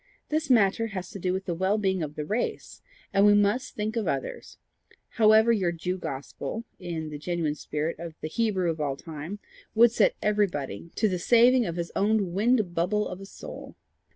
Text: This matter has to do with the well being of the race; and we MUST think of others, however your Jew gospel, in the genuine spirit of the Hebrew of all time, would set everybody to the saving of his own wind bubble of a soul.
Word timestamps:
This 0.29 0.49
matter 0.49 0.87
has 0.87 1.11
to 1.11 1.19
do 1.19 1.31
with 1.31 1.45
the 1.45 1.53
well 1.53 1.77
being 1.77 2.01
of 2.01 2.15
the 2.15 2.25
race; 2.25 2.81
and 3.13 3.23
we 3.23 3.35
MUST 3.35 3.75
think 3.75 3.95
of 3.95 4.07
others, 4.07 4.57
however 5.09 5.51
your 5.51 5.71
Jew 5.71 5.99
gospel, 5.99 6.63
in 6.79 7.11
the 7.11 7.19
genuine 7.19 7.53
spirit 7.53 7.97
of 7.99 8.15
the 8.19 8.27
Hebrew 8.27 8.71
of 8.71 8.81
all 8.81 8.97
time, 8.97 9.37
would 9.75 9.91
set 9.91 10.15
everybody 10.19 10.89
to 10.95 11.07
the 11.07 11.19
saving 11.19 11.67
of 11.67 11.75
his 11.75 11.91
own 11.95 12.33
wind 12.33 12.73
bubble 12.73 13.07
of 13.07 13.21
a 13.21 13.27
soul. 13.27 13.75